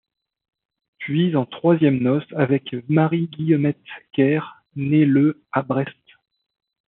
Puis 0.97 1.35
en 1.35 1.45
troisième 1.45 1.99
noces 1.99 2.23
avec 2.35 2.73
Marie 2.89 3.27
Guillemette 3.27 3.77
Querné 4.13 5.05
le 5.05 5.43
à 5.51 5.61
Brest. 5.61 5.93